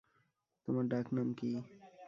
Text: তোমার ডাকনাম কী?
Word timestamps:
তোমার 0.67 0.85
ডাকনাম 0.87 1.27
কী? 1.33 1.49